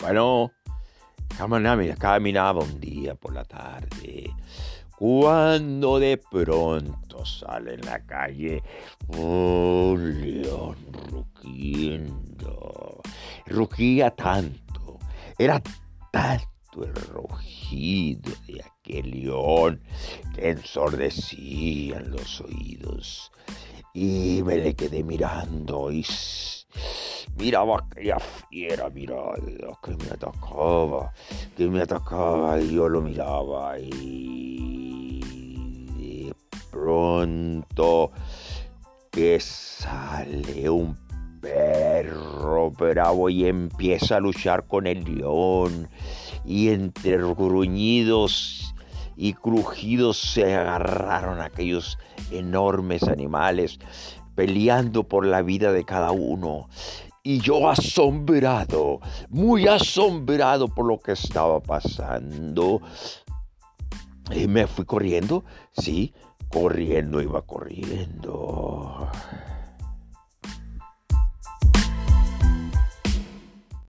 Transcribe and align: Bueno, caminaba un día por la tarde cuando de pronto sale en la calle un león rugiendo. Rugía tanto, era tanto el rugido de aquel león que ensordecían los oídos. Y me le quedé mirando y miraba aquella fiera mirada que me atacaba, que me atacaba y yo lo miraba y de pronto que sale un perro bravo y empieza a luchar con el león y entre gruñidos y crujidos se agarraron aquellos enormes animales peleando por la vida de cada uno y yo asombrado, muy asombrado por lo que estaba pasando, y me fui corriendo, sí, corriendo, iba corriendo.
Bueno, 0.00 0.52
caminaba 1.98 2.62
un 2.62 2.80
día 2.80 3.14
por 3.14 3.34
la 3.34 3.44
tarde 3.44 4.30
cuando 5.00 5.98
de 5.98 6.18
pronto 6.18 7.24
sale 7.24 7.74
en 7.74 7.80
la 7.86 8.04
calle 8.04 8.62
un 9.08 10.20
león 10.20 10.76
rugiendo. 11.10 13.00
Rugía 13.46 14.10
tanto, 14.10 14.98
era 15.38 15.62
tanto 16.10 16.84
el 16.84 16.94
rugido 16.94 18.32
de 18.46 18.62
aquel 18.62 19.10
león 19.10 19.82
que 20.34 20.50
ensordecían 20.50 22.10
los 22.10 22.42
oídos. 22.42 23.32
Y 23.94 24.42
me 24.44 24.56
le 24.56 24.74
quedé 24.74 25.02
mirando 25.02 25.90
y 25.90 26.04
miraba 27.40 27.78
aquella 27.78 28.18
fiera 28.50 28.90
mirada 28.90 29.34
que 29.82 29.96
me 29.96 30.10
atacaba, 30.12 31.10
que 31.56 31.68
me 31.68 31.80
atacaba 31.80 32.60
y 32.60 32.74
yo 32.74 32.86
lo 32.86 33.00
miraba 33.00 33.78
y 33.78 35.20
de 35.96 36.34
pronto 36.70 38.12
que 39.10 39.40
sale 39.40 40.68
un 40.68 40.94
perro 41.40 42.70
bravo 42.72 43.30
y 43.30 43.46
empieza 43.46 44.16
a 44.16 44.20
luchar 44.20 44.66
con 44.66 44.86
el 44.86 45.02
león 45.04 45.88
y 46.44 46.68
entre 46.68 47.16
gruñidos 47.16 48.74
y 49.16 49.32
crujidos 49.32 50.18
se 50.18 50.54
agarraron 50.54 51.40
aquellos 51.40 51.98
enormes 52.30 53.02
animales 53.04 53.78
peleando 54.34 55.04
por 55.04 55.24
la 55.24 55.40
vida 55.40 55.72
de 55.72 55.84
cada 55.84 56.10
uno 56.10 56.68
y 57.22 57.40
yo 57.40 57.68
asombrado, 57.68 59.00
muy 59.28 59.66
asombrado 59.66 60.68
por 60.68 60.86
lo 60.86 60.98
que 60.98 61.12
estaba 61.12 61.60
pasando, 61.60 62.80
y 64.30 64.46
me 64.46 64.66
fui 64.66 64.84
corriendo, 64.84 65.44
sí, 65.72 66.14
corriendo, 66.48 67.20
iba 67.20 67.42
corriendo. 67.42 68.49